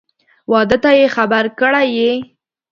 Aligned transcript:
واده 0.51 0.77
ته 0.83 0.91
یې 0.99 1.07
خبر 1.15 1.43
کړی 1.59 1.87
یې؟ 1.97 2.11